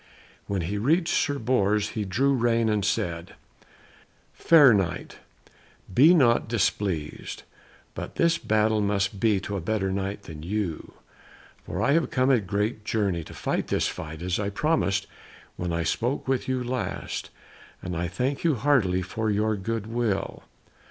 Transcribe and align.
When 0.47 0.61
he 0.61 0.79
reached 0.79 1.13
Sir 1.13 1.37
Bors 1.37 1.89
he 1.89 2.05
drew 2.05 2.33
rein 2.33 2.69
and 2.69 2.83
said, 2.83 3.35
"Fair 4.33 4.73
Knight, 4.73 5.19
be 5.93 6.15
not 6.15 6.47
displeased, 6.47 7.43
but 7.93 8.15
this 8.15 8.39
battle 8.39 8.81
must 8.81 9.19
be 9.19 9.39
to 9.41 9.55
a 9.55 9.61
better 9.61 9.91
Knight 9.91 10.23
than 10.23 10.41
you. 10.41 10.95
For 11.67 11.83
I 11.83 11.91
have 11.91 12.09
come 12.09 12.31
a 12.31 12.39
great 12.39 12.83
journey 12.83 13.23
to 13.25 13.35
fight 13.35 13.67
this 13.67 13.87
fight, 13.87 14.23
as 14.23 14.39
I 14.39 14.49
promised 14.49 15.05
when 15.55 15.71
I 15.71 15.83
spoke 15.83 16.27
with 16.27 16.47
you 16.47 16.63
last, 16.63 17.29
and 17.83 17.95
I 17.95 18.07
thank 18.07 18.43
you 18.43 18.55
heartily 18.55 19.03
for 19.03 19.29
your 19.29 19.55
goodwill." 19.55 20.41